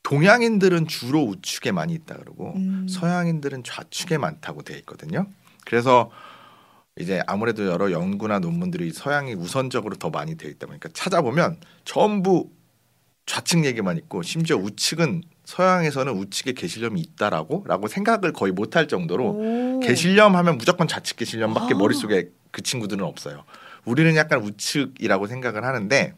동양인들은 0.04 0.88
주로 0.88 1.24
우측에 1.24 1.72
많이 1.72 1.94
있다 1.94 2.18
그러고 2.18 2.54
음. 2.56 2.88
서양인들은 2.90 3.64
좌측에 3.64 4.18
많다고 4.18 4.62
돼 4.64 4.78
있거든요. 4.80 5.28
그래서 5.66 6.12
이제 7.00 7.24
아무래도 7.26 7.66
여러 7.66 7.92
연구나 7.92 8.40
논문들이 8.40 8.92
서양이 8.92 9.34
우선적으로 9.34 9.96
더 9.96 10.10
많이 10.10 10.36
돼 10.36 10.48
있다 10.48 10.68
보니까 10.68 10.90
찾아보면 10.94 11.60
전부 11.86 12.52
좌측 13.26 13.66
얘기만 13.66 13.98
있고 13.98 14.22
심지어 14.22 14.58
우측은 14.58 15.24
서양에서는 15.46 16.14
우측에 16.14 16.54
개실염이 16.54 17.02
있다라고 17.02 17.66
라고 17.68 17.88
생각을 17.88 18.32
거의 18.32 18.52
못할 18.52 18.88
정도로 18.88 19.30
오. 19.30 19.80
개실염 19.80 20.36
하면 20.36 20.58
무조건 20.58 20.88
좌측 20.88 21.18
개실염밖에 21.18 21.74
아. 21.74 21.78
머릿속에 21.78 22.30
그 22.52 22.62
친구들은 22.62 23.04
없어요. 23.04 23.44
우리는 23.86 24.16
약간 24.16 24.42
우측이라고 24.42 25.28
생각을 25.28 25.64
하는데 25.64 26.14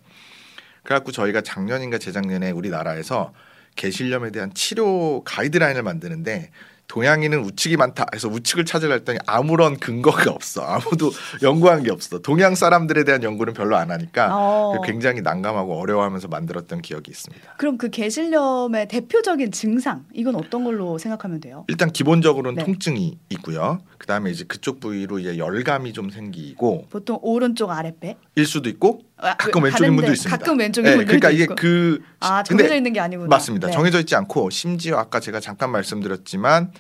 그래갖고 0.84 1.12
저희가 1.12 1.42
작년인가 1.42 1.98
재작년에 1.98 2.52
우리나라에서 2.52 3.34
개실염에 3.76 4.32
대한 4.32 4.54
치료 4.54 5.24
가이드라인을 5.24 5.84
만드는데 5.84 6.52
동양인은 6.88 7.44
우측이 7.44 7.78
많다 7.78 8.06
해서 8.14 8.28
우측을 8.28 8.66
찾으려 8.66 8.94
했더니 8.94 9.20
아무런 9.26 9.78
근거가 9.78 10.32
없어 10.32 10.62
아무도 10.62 11.12
연구한 11.42 11.84
게 11.84 11.92
없어 11.92 12.20
동양 12.20 12.56
사람들에 12.56 13.04
대한 13.04 13.24
연구는 13.24 13.54
별로 13.54 13.76
안 13.76 13.92
하니까 13.92 14.30
어. 14.32 14.82
굉장히 14.86 15.22
난감하고 15.22 15.80
어려워하면서 15.80 16.28
만들었던 16.28 16.82
기억이 16.82 17.12
있습니다. 17.12 17.56
그럼 17.58 17.78
그 17.78 17.90
개실염의 17.90 18.88
대표적인 18.88 19.52
증상 19.52 20.06
이건 20.14 20.36
어떤 20.36 20.64
걸로 20.64 20.98
생각하면 20.98 21.40
돼요? 21.40 21.66
일단 21.68 21.92
기본적으로는 21.92 22.56
네. 22.56 22.66
통증이 22.66 23.18
있고요. 23.30 23.80
그 23.98 24.08
다음에 24.08 24.30
이제 24.32 24.44
그쪽 24.44 24.80
부위로 24.80 25.20
이제 25.20 25.38
열감이 25.38 25.94
좀 25.94 26.10
생기고 26.10 26.88
보통 26.90 27.20
오른쪽 27.22 27.72
아랫배 27.72 28.18
일 28.36 28.46
수도 28.46 28.70
있고 28.70 29.02
아, 29.15 29.15
가끔 29.18 29.62
그 29.62 29.68
왼쪽인 29.68 29.96
분도 29.96 30.12
있습니다. 30.12 30.38
가끔 30.38 30.60
왼쪽인 30.60 30.92
네, 30.92 30.98
분들도 30.98 31.20
그러니까 31.20 31.30
이게 31.32 31.44
있고. 31.44 31.56
그 31.56 32.02
아 32.20 32.44
정해져 32.44 32.76
있는 32.76 32.92
게 32.94 33.00
아니구나. 33.00 33.28
맞습니다. 33.30 33.68
네. 33.68 33.74
정해져 33.74 34.00
있지 34.00 34.16
않고 34.16 34.50
심지어 34.50 34.98
아까 34.98 35.20
제가 35.20 35.40
잠깐 35.40 35.72
말씀드렸지만 35.72 36.72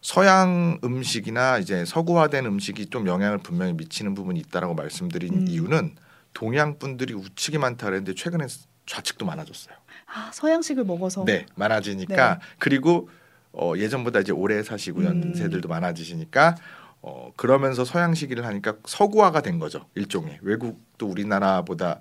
서양 0.00 0.78
음식이나 0.84 1.58
이제 1.58 1.84
서구화된 1.84 2.46
음식이 2.46 2.86
좀 2.86 3.06
영향을 3.06 3.38
분명히 3.38 3.72
미치는 3.74 4.14
부분이 4.14 4.38
있다라고 4.40 4.74
말씀드린 4.74 5.34
음. 5.34 5.48
이유는 5.48 5.96
동양 6.34 6.78
분들이 6.78 7.14
우측이 7.14 7.58
많다 7.58 7.86
그랬는데 7.86 8.14
최근에 8.14 8.46
좌측도 8.86 9.26
많아졌어요. 9.26 9.74
아, 10.14 10.30
서양식을 10.32 10.84
먹어서 10.84 11.24
네, 11.24 11.46
많아지니까 11.56 12.34
네. 12.38 12.40
그리고 12.58 13.08
어, 13.52 13.72
예전보다 13.76 14.20
이제 14.20 14.32
오래 14.32 14.62
사시고 14.62 15.00
음. 15.00 15.04
연세들도 15.34 15.68
많아지시니까 15.68 16.54
어, 17.00 17.32
그러면서 17.36 17.84
서양식을 17.84 18.44
하니까 18.44 18.74
서구화가 18.84 19.42
된 19.42 19.58
거죠 19.58 19.86
일종의 19.94 20.38
외국도 20.42 21.06
우리나라보다 21.06 22.00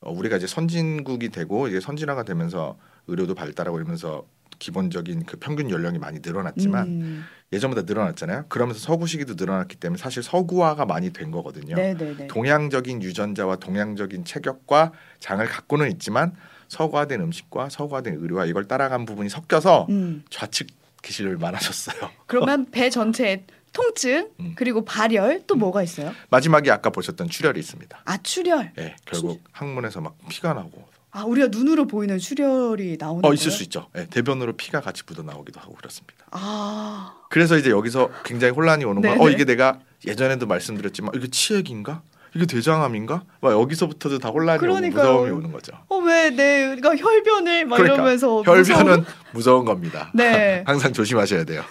어, 0.00 0.12
우리가 0.12 0.36
이제 0.36 0.46
선진국이 0.46 1.28
되고 1.28 1.68
이제 1.68 1.80
선진화가 1.80 2.24
되면서 2.24 2.78
의료도 3.06 3.34
발달하고 3.34 3.78
이러면서 3.78 4.24
기본적인 4.58 5.24
그 5.24 5.38
평균 5.38 5.70
연령이 5.70 5.98
많이 5.98 6.20
늘어났지만 6.22 6.86
음. 6.86 7.24
예전보다 7.52 7.82
늘어났잖아요. 7.82 8.44
그러면서 8.48 8.78
서구시기도 8.80 9.34
늘어났기 9.34 9.76
때문에 9.76 9.98
사실 9.98 10.22
서구화가 10.22 10.84
많이 10.84 11.12
된 11.12 11.30
거거든요. 11.30 11.74
네네네. 11.74 12.28
동양적인 12.28 13.02
유전자와 13.02 13.56
동양적인 13.56 14.24
체격과 14.24 14.92
장을 15.18 15.44
갖고는 15.44 15.90
있지만 15.92 16.34
서구화된 16.68 17.20
음식과 17.22 17.70
서구화된 17.70 18.18
의료와 18.20 18.46
이걸 18.46 18.68
따라간 18.68 19.04
부분이 19.04 19.28
섞여서 19.28 19.86
음. 19.90 20.22
좌측 20.30 20.68
기실을 21.02 21.38
많아졌어요. 21.38 22.10
그러면 22.26 22.66
배 22.70 22.90
전체에 22.90 23.44
통증 23.72 24.28
음. 24.40 24.52
그리고 24.56 24.84
발열 24.84 25.44
또 25.46 25.54
뭐가 25.54 25.82
있어요? 25.82 26.12
마지막에 26.30 26.70
아까 26.70 26.90
보셨던 26.90 27.28
출혈이 27.28 27.58
있습니다. 27.58 28.02
아 28.04 28.16
출혈. 28.18 28.72
예, 28.78 28.96
결국 29.04 29.42
항문에서 29.52 30.00
막 30.00 30.16
피가 30.28 30.54
나고 30.54 30.88
아 31.12 31.24
우리가 31.24 31.48
눈으로 31.48 31.86
보이는 31.86 32.18
출혈이 32.18 32.96
나오는 32.98 33.18
어 33.20 33.22
거예요? 33.22 33.34
있을 33.34 33.50
수 33.50 33.62
있죠. 33.64 33.88
예, 33.96 34.06
대변으로 34.06 34.54
피가 34.56 34.80
같이 34.80 35.02
묻어 35.06 35.22
나오기도 35.22 35.60
하고 35.60 35.74
그렇습니다. 35.74 36.14
아 36.30 37.14
그래서 37.30 37.56
이제 37.56 37.70
여기서 37.70 38.10
굉장히 38.24 38.52
혼란이 38.52 38.84
오는 38.84 39.02
거야. 39.02 39.12
네네. 39.14 39.24
어 39.24 39.30
이게 39.30 39.44
내가 39.44 39.80
예전에도 40.06 40.46
말씀드렸지만 40.46 41.12
이게 41.14 41.28
치액인가? 41.28 42.02
이게 42.34 42.46
대장암인가? 42.46 43.22
막 43.40 43.52
여기서부터도 43.52 44.18
다 44.18 44.28
혼란이 44.28 44.58
그러니까요. 44.60 45.04
오고 45.04 45.12
무서움이 45.12 45.30
오는 45.30 45.52
거죠. 45.52 45.72
어 45.88 45.98
왜 46.00 46.30
내가 46.30 46.96
혈변을 46.96 47.66
막 47.66 47.76
그러니까 47.76 47.94
이러면서 47.94 48.42
혈변은 48.42 48.62
무서운- 48.64 49.04
무서운 49.34 49.64
겁니다. 49.64 50.10
네. 50.14 50.62
항상 50.66 50.92
조심하셔야 50.92 51.44
돼요. 51.44 51.62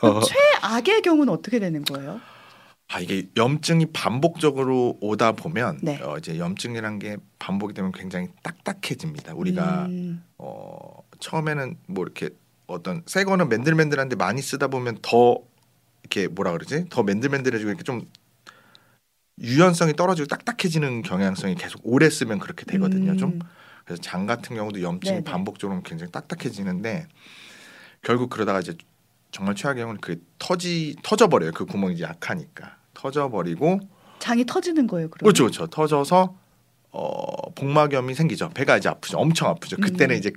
최악의 0.61 1.01
경우는 1.01 1.31
어떻게 1.33 1.59
되는 1.59 1.83
거예요? 1.83 2.19
아 2.91 2.99
이게 2.99 3.27
염증이 3.37 3.87
반복적으로 3.93 4.97
오다 5.01 5.33
보면 5.33 5.79
네. 5.83 5.99
어, 6.01 6.17
이제 6.17 6.39
염증이란 6.39 6.99
게 6.99 7.17
반복이 7.37 7.73
되면 7.73 7.91
굉장히 7.91 8.27
딱딱해집니다. 8.41 9.33
우리가 9.35 9.85
음, 9.85 10.23
어, 10.39 11.03
처음에는 11.19 11.77
뭐 11.87 12.03
이렇게 12.03 12.29
어떤 12.65 13.03
새 13.05 13.23
거는 13.23 13.47
맨들맨들한데 13.49 14.15
많이 14.15 14.41
쓰다 14.41 14.67
보면 14.69 14.97
더 15.03 15.37
이렇게 16.03 16.27
뭐라 16.27 16.51
그러지? 16.53 16.85
더 16.89 17.03
맨들맨들해지고 17.03 17.69
이렇게 17.69 17.83
좀 17.83 18.01
유연성이 19.41 19.93
떨어지고 19.93 20.27
딱딱해지는 20.27 21.01
경향성이 21.01 21.55
계속 21.55 21.81
오래 21.83 22.09
쓰면 22.09 22.39
그렇게 22.39 22.65
되거든요. 22.65 23.11
음, 23.11 23.17
좀 23.17 23.39
그래서 23.85 24.01
장 24.01 24.25
같은 24.25 24.55
경우도 24.55 24.81
염증이 24.81 25.19
네네. 25.19 25.23
반복적으로 25.23 25.81
굉장히 25.81 26.11
딱딱해지는데 26.11 27.07
결국 28.01 28.29
그러다가 28.29 28.59
이제 28.59 28.75
정말 29.31 29.55
최악의 29.55 29.81
경우는 29.81 30.01
그게 30.01 30.19
터지 30.37 30.95
터져 31.03 31.27
버려요. 31.27 31.51
그 31.51 31.65
구멍이 31.65 31.95
이제 31.95 32.03
약하니까 32.03 32.77
터져 32.93 33.29
버리고 33.29 33.79
장이 34.19 34.45
터지는 34.45 34.87
거예요. 34.87 35.09
그럼 35.09 35.25
그렇죠, 35.25 35.43
그렇죠. 35.45 35.67
터져서 35.67 36.35
어, 36.91 37.51
복막염이 37.53 38.13
생기죠. 38.15 38.49
배가 38.49 38.77
이제 38.77 38.89
아프죠. 38.89 39.17
엄청 39.17 39.47
아프죠. 39.49 39.77
그때는 39.77 40.15
음. 40.15 40.19
이제 40.19 40.31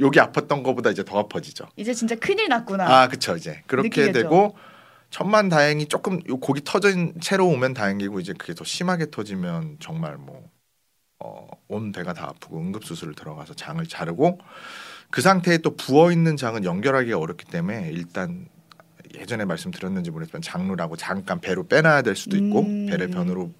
여기 0.00 0.18
아팠던 0.20 0.62
것보다 0.62 0.90
이제 0.90 1.04
더 1.04 1.18
아파지죠. 1.18 1.66
이제 1.76 1.92
진짜 1.92 2.14
큰일 2.14 2.48
났구나. 2.48 2.86
아, 2.86 3.08
그렇죠. 3.08 3.36
이제 3.36 3.62
그렇게 3.66 3.88
느끼겠죠. 3.88 4.12
되고 4.12 4.56
천만 5.10 5.48
다행히 5.48 5.86
조금 5.86 6.20
요 6.28 6.38
고기 6.38 6.60
터진 6.62 7.14
채로 7.20 7.46
오면 7.48 7.74
다행이고 7.74 8.20
이제 8.20 8.34
그게 8.34 8.54
더 8.54 8.64
심하게 8.64 9.10
터지면 9.10 9.78
정말 9.80 10.16
뭐 10.16 10.48
어, 11.20 11.46
온 11.68 11.92
배가 11.92 12.12
다 12.12 12.26
아프고 12.28 12.58
응급 12.60 12.84
수술을 12.84 13.14
들어가서 13.14 13.54
장을 13.54 13.84
자르고 13.86 14.38
그 15.10 15.20
상태에 15.20 15.58
또 15.58 15.74
부어 15.76 16.12
있는 16.12 16.36
장은 16.36 16.64
연결하기가 16.64 17.18
어렵기 17.18 17.46
때문에 17.46 17.90
일단 17.92 18.48
예전에 19.14 19.44
말씀드렸는지 19.46 20.10
모르겠지만 20.10 20.42
장루라고 20.42 20.96
잠깐 20.96 21.40
배로 21.40 21.66
빼놔야 21.66 22.02
될 22.02 22.14
수도 22.14 22.36
있고 22.36 22.60
음. 22.60 22.86
배를 22.86 23.08
변으로 23.08 23.52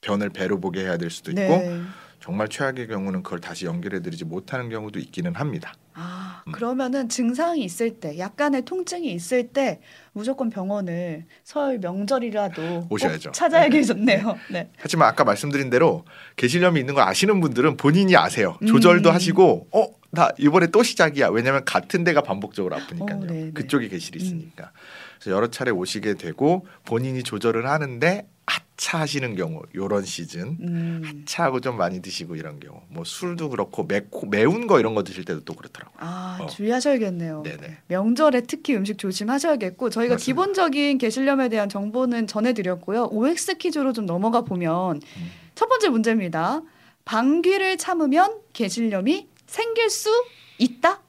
변을 0.00 0.30
배로 0.30 0.58
보게 0.58 0.80
해야 0.80 0.96
될 0.96 1.10
수도 1.10 1.30
있고 1.30 1.40
네. 1.40 1.82
정말 2.20 2.48
최악의 2.48 2.88
경우는 2.88 3.22
그걸 3.22 3.40
다시 3.40 3.66
연결해드리지 3.66 4.24
못하는 4.24 4.68
경우도 4.70 4.98
있기는 4.98 5.34
합니다. 5.34 5.74
아 5.98 6.42
음. 6.46 6.52
그러면은 6.52 7.08
증상이 7.08 7.64
있을 7.64 7.98
때, 8.00 8.18
약간의 8.18 8.66
통증이 8.66 9.10
있을 9.12 9.48
때 9.48 9.80
무조건 10.12 10.50
병원을 10.50 11.24
설 11.42 11.78
명절이라도 11.78 12.88
오셔야죠. 12.90 13.30
꼭 13.30 13.32
찾아야겠네요. 13.32 14.38
네. 14.50 14.70
하지만 14.76 15.08
아까 15.08 15.24
말씀드린 15.24 15.70
대로 15.70 16.04
개실염이 16.36 16.78
있는 16.78 16.94
걸 16.94 17.02
아시는 17.04 17.40
분들은 17.40 17.78
본인이 17.78 18.14
아세요. 18.14 18.58
조절도 18.66 19.08
음. 19.08 19.14
하시고 19.14 19.68
어, 19.72 19.86
나 20.10 20.28
이번에 20.38 20.66
또 20.66 20.82
시작이야. 20.82 21.28
왜냐면 21.28 21.64
같은 21.64 22.04
데가 22.04 22.20
반복적으로 22.20 22.76
아프니까요. 22.76 23.18
어, 23.18 23.24
네, 23.24 23.44
네. 23.44 23.50
그쪽에 23.52 23.88
개실이 23.88 24.22
있으니까. 24.22 24.72
그래서 25.18 25.34
여러 25.34 25.48
차례 25.48 25.70
오시게 25.70 26.14
되고 26.14 26.66
본인이 26.84 27.22
조절을 27.22 27.66
하는데 27.66 28.28
하차하시는 28.76 29.34
경우 29.36 29.62
요런 29.74 30.04
시즌 30.04 30.56
음. 30.60 31.22
차하고 31.26 31.60
좀 31.60 31.76
많이 31.76 32.00
드시고 32.00 32.36
이런 32.36 32.60
경우 32.60 32.82
뭐 32.88 33.04
술도 33.04 33.48
그렇고 33.48 33.84
맵고 33.84 34.26
매운 34.26 34.66
거 34.66 34.78
이런 34.78 34.94
거 34.94 35.02
드실 35.02 35.24
때도 35.24 35.40
또 35.44 35.54
그렇더라고요. 35.54 35.96
아, 35.98 36.38
어. 36.42 36.46
주의하셔야겠네요. 36.46 37.42
네네. 37.42 37.78
명절에 37.88 38.42
특히 38.42 38.76
음식 38.76 38.98
조심하셔야겠고 38.98 39.90
저희가 39.90 40.14
맞습니다. 40.14 40.24
기본적인 40.24 40.98
게실염에 40.98 41.48
대한 41.48 41.68
정보는 41.68 42.26
전해드렸고요. 42.26 43.08
OX 43.10 43.56
퀴즈로 43.56 43.92
좀 43.92 44.06
넘어가 44.06 44.42
보면 44.42 44.96
음. 44.96 45.30
첫 45.54 45.68
번째 45.68 45.88
문제입니다. 45.88 46.62
방귀를 47.06 47.78
참으면 47.78 48.40
게실염이 48.52 49.28
생길 49.46 49.90
수 49.90 50.10
있다. 50.58 51.00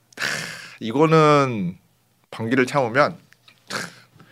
이거는 0.80 1.78
방귀를 2.32 2.66
참으면 2.66 3.18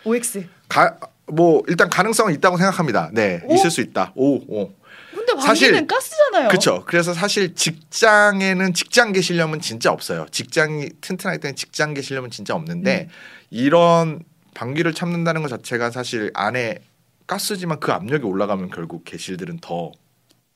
OX. 0.05 0.47
가, 0.69 0.97
뭐 1.27 1.63
일단 1.67 1.89
가능성은 1.89 2.33
있다고 2.33 2.57
생각합니다. 2.57 3.09
네, 3.13 3.41
오? 3.45 3.53
있을 3.55 3.71
수 3.71 3.81
있다. 3.81 4.11
오, 4.15 4.35
오. 4.47 4.71
근데 5.13 5.41
사실- 5.41 5.87
가스잖아요. 5.87 6.47
그렇죠. 6.49 6.83
그래서 6.85 7.13
사실 7.13 7.55
직장에는 7.55 8.73
직장 8.73 9.11
개실염은 9.11 9.59
진짜 9.59 9.91
없어요. 9.91 10.27
직장이 10.31 10.89
튼튼하기 11.01 11.39
때문에 11.39 11.55
직장 11.55 11.93
개실염은 11.93 12.29
진짜 12.29 12.53
없는데 12.53 13.07
음. 13.09 13.13
이런 13.49 14.19
방귀를 14.53 14.93
참는다는 14.93 15.41
것 15.41 15.47
자체가 15.47 15.89
사실 15.91 16.31
안에 16.35 16.79
가스지만 17.27 17.79
그 17.79 17.91
압력이 17.91 18.23
올라가면 18.23 18.69
결국 18.69 19.03
개실들은 19.03 19.57
더 19.61 19.91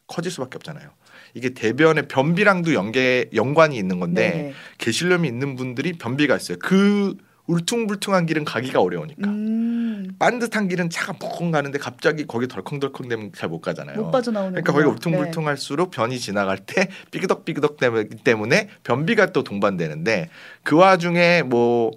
커질 0.07 0.31
수밖에 0.31 0.57
없잖아요. 0.57 0.89
이게 1.33 1.49
대변의 1.53 2.07
변비랑도 2.07 2.73
연계 2.73 3.29
연관이 3.33 3.75
있는 3.77 3.99
건데 3.99 4.29
네네. 4.31 4.53
개실염이 4.77 5.27
있는 5.27 5.55
분들이 5.55 5.93
변비가 5.93 6.35
있어요. 6.35 6.57
그 6.59 7.15
울퉁불퉁한 7.53 8.25
길은 8.27 8.45
가기가 8.45 8.79
어려우니까. 8.79 9.27
음, 9.27 10.11
반듯한 10.19 10.67
길은 10.67 10.89
차가 10.91 11.13
푹 11.13 11.51
가는데 11.51 11.79
갑자기 11.79 12.27
거기 12.27 12.47
덜컹덜컹 12.47 13.07
되면 13.09 13.31
잘 13.35 13.49
못 13.49 13.61
가잖아요. 13.61 13.97
못 13.97 14.11
빠져나오는. 14.11 14.51
그러니까 14.51 14.71
거기가 14.73 14.91
울퉁불퉁할수록 14.91 15.89
변이 15.89 16.19
지나갈 16.19 16.59
때 16.59 16.89
삐그덕삐그덕 17.11 17.77
때문에- 17.77 18.23
때문에 18.23 18.69
변비가 18.83 19.31
또 19.31 19.43
동반되는데 19.43 20.29
그 20.63 20.75
와중에 20.75 21.41
뭐 21.41 21.91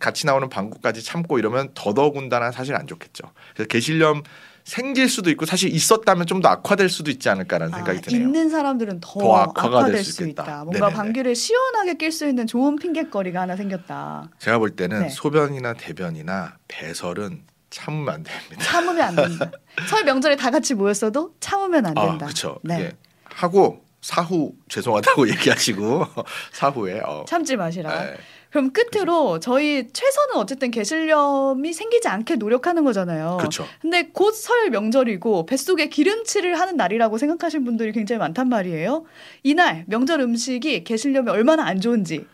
같이 0.00 0.24
나오는 0.26 0.48
방구까지 0.48 1.02
참고 1.02 1.38
이러면 1.38 1.70
더더군다나 1.74 2.50
사실 2.50 2.74
안 2.74 2.86
좋겠죠. 2.86 3.24
그래서 3.54 3.68
개실염 3.68 4.22
생길 4.64 5.08
수도 5.08 5.30
있고 5.30 5.44
사실 5.46 5.72
있었다면 5.74 6.26
좀 6.26 6.40
더 6.40 6.48
악화될 6.48 6.88
수도 6.88 7.10
있지 7.10 7.28
않을까라는 7.30 7.72
생각이 7.74 8.00
드네요. 8.02 8.20
아, 8.20 8.24
있는 8.26 8.50
사람들은 8.50 9.00
더, 9.00 9.18
더 9.20 9.36
악화가 9.36 9.68
악화될 9.78 9.94
될 9.94 10.04
수, 10.04 10.12
수 10.12 10.22
있다. 10.26 10.42
있겠다. 10.42 10.64
뭔가 10.64 10.86
네네네. 10.88 10.94
방귀를 10.94 11.34
시원하게 11.34 11.94
낄 11.94 12.12
수 12.12 12.26
있는 12.26 12.46
좋은 12.46 12.76
핑계거리가 12.76 13.40
하나 13.42 13.56
생겼다. 13.56 14.30
제가 14.38 14.58
볼 14.58 14.70
때는 14.70 15.00
네. 15.02 15.08
소변이나 15.08 15.74
대변이나 15.74 16.56
배설은 16.68 17.44
참으면 17.70 18.14
안 18.14 18.22
됩니다. 18.22 18.62
참으면 18.62 19.00
안 19.02 19.16
된다. 19.16 19.50
설 19.88 20.04
명절에 20.04 20.36
다 20.36 20.50
같이 20.50 20.74
모였어도 20.74 21.34
참으면 21.40 21.86
안 21.86 21.96
아, 21.96 22.06
된다. 22.06 22.26
그렇죠. 22.26 22.58
네. 22.62 22.92
하고 23.24 23.84
사후 24.00 24.52
죄송하다고 24.68 25.28
얘기하시고 25.30 26.06
사후에 26.52 27.00
어, 27.00 27.24
참지 27.26 27.56
마시라. 27.56 28.04
네. 28.04 28.16
그럼 28.54 28.70
끝으로 28.72 29.40
저희 29.40 29.88
최선은 29.92 30.36
어쨌든 30.36 30.70
개실염이 30.70 31.72
생기지 31.72 32.06
않게 32.06 32.36
노력하는 32.36 32.84
거잖아요. 32.84 33.36
그렇죠. 33.38 33.66
근데 33.82 34.10
곧 34.12 34.32
설 34.36 34.70
명절이고 34.70 35.46
뱃속에 35.46 35.88
기름칠을 35.88 36.60
하는 36.60 36.76
날이라고 36.76 37.18
생각하시는 37.18 37.64
분들이 37.64 37.90
굉장히 37.90 38.20
많단 38.20 38.48
말이에요. 38.48 39.06
이날 39.42 39.82
명절 39.88 40.20
음식이 40.20 40.84
개실염이 40.84 41.30
얼마나 41.30 41.64
안 41.66 41.80
좋은지 41.80 42.26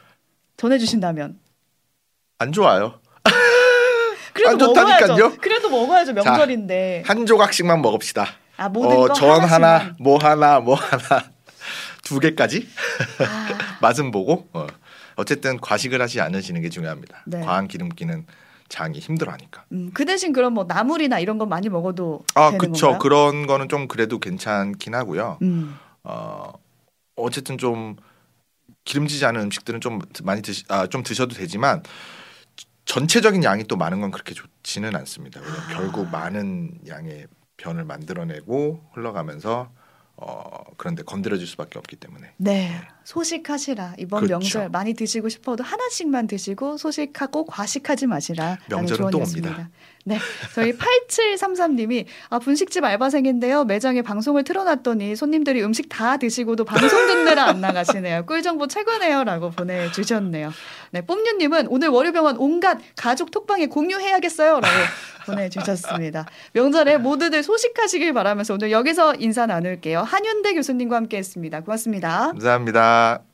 전해주신다면. 0.58 1.38
안 2.38 2.52
좋아요. 2.52 3.00
그래도 4.34 4.50
안 4.50 4.58
좋다니까요? 4.58 5.06
먹어야죠. 5.08 5.36
그래도 5.40 5.70
먹어야죠. 5.70 6.12
명절인데. 6.12 7.04
한 7.06 7.24
조각씩만 7.24 7.80
먹읍시다. 7.80 8.26
아 8.58 8.68
모든 8.68 8.98
어, 8.98 9.06
거전 9.06 9.30
하나씩만. 9.30 9.50
하나, 9.80 9.94
뭐 9.98 10.18
하나, 10.18 10.60
뭐 10.60 10.74
하나 10.74 11.24
두 12.04 12.20
개까지 12.20 12.68
아, 13.20 13.48
맛은 13.80 14.10
보고 14.10 14.48
어. 14.52 14.66
어쨌든 15.16 15.58
과식을 15.58 16.00
하지 16.00 16.20
않으시는 16.20 16.60
게 16.62 16.68
중요합니다. 16.68 17.24
네. 17.26 17.40
과한 17.40 17.68
기름기는 17.68 18.26
장이 18.68 18.98
힘들어하니까. 19.00 19.64
음, 19.72 19.90
그 19.92 20.04
대신 20.04 20.32
그럼 20.32 20.54
뭐 20.54 20.64
나물이나 20.64 21.18
이런 21.18 21.38
건 21.38 21.48
많이 21.48 21.68
먹어도 21.68 22.24
아. 22.34 22.50
건가요? 22.56 22.98
그런 22.98 23.46
거는 23.46 23.68
좀 23.68 23.88
그래도 23.88 24.18
괜찮긴 24.18 24.94
하고요. 24.94 25.38
음. 25.42 25.76
어, 26.04 26.52
어쨌든 27.16 27.58
좀 27.58 27.96
기름지지 28.84 29.24
않은 29.26 29.42
음식들은 29.42 29.80
좀 29.80 30.00
많이 30.22 30.40
드시, 30.40 30.64
아, 30.68 30.86
좀 30.86 31.02
드셔도 31.02 31.34
되지만 31.34 31.82
전체적인 32.86 33.44
양이 33.44 33.64
또 33.64 33.76
많은 33.76 34.00
건 34.00 34.10
그렇게 34.10 34.34
좋지는 34.34 34.96
않습니다. 34.96 35.40
아. 35.40 35.74
결국 35.74 36.08
많은 36.10 36.72
양의 36.88 37.26
변을 37.56 37.84
만들어내고 37.84 38.90
흘러가면서 38.92 39.70
어, 40.16 40.59
그런데 40.76 41.02
건드려질 41.02 41.46
수밖에 41.46 41.78
없기 41.78 41.96
때문에. 41.96 42.32
네, 42.36 42.80
소식하시라. 43.04 43.94
이번 43.98 44.20
그렇죠. 44.20 44.58
명절 44.58 44.68
많이 44.70 44.94
드시고 44.94 45.28
싶어도 45.28 45.64
하나씩만 45.64 46.26
드시고 46.26 46.76
소식하고 46.76 47.46
과식하지 47.46 48.06
마시라. 48.06 48.58
명절은 48.68 49.10
또 49.10 49.18
옵니다. 49.18 49.70
네, 50.04 50.18
저희 50.54 50.72
8733님이 50.72 52.06
아 52.30 52.38
분식집 52.38 52.82
알바생인데요. 52.82 53.64
매장에 53.64 54.00
방송을 54.02 54.44
틀어놨더니 54.44 55.14
손님들이 55.14 55.62
음식 55.62 55.88
다 55.88 56.16
드시고도 56.16 56.64
방송 56.64 57.06
듣느라 57.06 57.44
안 57.44 57.60
나가시네요. 57.60 58.24
꿀 58.24 58.42
정보 58.42 58.66
최고네요라고 58.66 59.50
보내주셨네요. 59.50 60.52
네, 60.92 61.02
뽐뉴님은 61.02 61.66
오늘 61.68 61.88
월요병원 61.88 62.36
온갖 62.38 62.78
가족 62.96 63.30
톡방에 63.30 63.66
공유해야겠어요라고 63.66 64.74
보내주셨습니다. 65.26 66.26
명절에 66.52 66.96
모두들 66.98 67.42
소식하시길 67.42 68.12
바라면서 68.14 68.54
오늘 68.54 68.70
여기서 68.70 69.16
인사 69.16 69.46
나눌게요. 69.46 70.00
한윤대 70.00 70.54
교수님과 70.60 70.96
함께했습니다. 70.96 71.60
고맙습니다. 71.62 72.28
감사합니다. 72.32 73.29